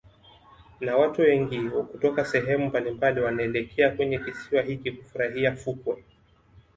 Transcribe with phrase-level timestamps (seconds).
[0.79, 6.03] Na watu wengi kutoka sehemu mbalimbali wanaelekea kwenye kisiwa hiki hufurahia fukwe